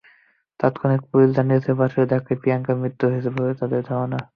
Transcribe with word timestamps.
তাৎক্ষণিকভাবে 0.59 1.09
পুলিশ 1.11 1.29
জানিয়েছিল, 1.37 1.73
বাসের 1.79 2.09
ধাক্কায় 2.11 2.39
প্রিয়াঙ্কার 2.41 2.75
মৃত্যু 2.81 3.03
হয়েছে 3.07 3.29
বলে 3.35 3.53
তাদের 3.61 3.81
ধারণা। 3.89 4.19